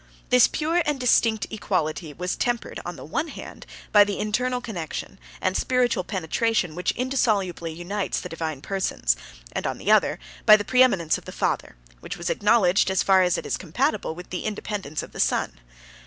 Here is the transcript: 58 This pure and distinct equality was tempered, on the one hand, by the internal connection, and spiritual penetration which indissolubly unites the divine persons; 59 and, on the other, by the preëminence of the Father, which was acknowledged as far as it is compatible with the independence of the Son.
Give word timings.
58 0.31 0.31
This 0.31 0.47
pure 0.47 0.81
and 0.87 0.99
distinct 0.99 1.45
equality 1.51 2.11
was 2.11 2.35
tempered, 2.35 2.79
on 2.83 2.95
the 2.95 3.05
one 3.05 3.27
hand, 3.27 3.67
by 3.91 4.03
the 4.03 4.17
internal 4.17 4.59
connection, 4.59 5.19
and 5.39 5.55
spiritual 5.55 6.03
penetration 6.03 6.73
which 6.73 6.89
indissolubly 6.93 7.71
unites 7.71 8.19
the 8.19 8.27
divine 8.27 8.63
persons; 8.63 9.13
59 9.45 9.45
and, 9.57 9.67
on 9.67 9.77
the 9.77 9.91
other, 9.91 10.17
by 10.47 10.57
the 10.57 10.65
preëminence 10.65 11.19
of 11.19 11.25
the 11.25 11.31
Father, 11.31 11.75
which 11.99 12.17
was 12.17 12.31
acknowledged 12.31 12.89
as 12.89 13.03
far 13.03 13.21
as 13.21 13.37
it 13.37 13.45
is 13.45 13.57
compatible 13.57 14.15
with 14.15 14.31
the 14.31 14.45
independence 14.45 15.03
of 15.03 15.11
the 15.11 15.19
Son. 15.19 15.59